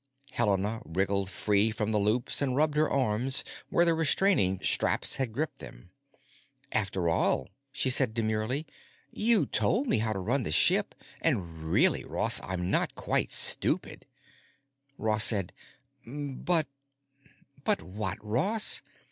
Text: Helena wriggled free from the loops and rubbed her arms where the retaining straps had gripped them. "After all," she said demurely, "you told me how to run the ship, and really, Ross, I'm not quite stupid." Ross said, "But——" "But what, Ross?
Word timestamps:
Helena 0.31 0.81
wriggled 0.83 1.29
free 1.29 1.69
from 1.69 1.91
the 1.91 1.99
loops 1.99 2.41
and 2.41 2.55
rubbed 2.55 2.73
her 2.73 2.89
arms 2.89 3.43
where 3.69 3.85
the 3.85 3.93
retaining 3.93 4.59
straps 4.63 5.17
had 5.17 5.31
gripped 5.31 5.59
them. 5.59 5.91
"After 6.71 7.07
all," 7.07 7.49
she 7.71 7.91
said 7.91 8.15
demurely, 8.15 8.65
"you 9.11 9.45
told 9.45 9.85
me 9.85 9.99
how 9.99 10.11
to 10.11 10.17
run 10.17 10.41
the 10.41 10.51
ship, 10.51 10.95
and 11.21 11.71
really, 11.71 12.03
Ross, 12.03 12.41
I'm 12.43 12.71
not 12.71 12.95
quite 12.95 13.31
stupid." 13.31 14.07
Ross 14.97 15.23
said, 15.23 15.53
"But——" 16.03 16.65
"But 17.63 17.83
what, 17.83 18.17
Ross? 18.25 18.81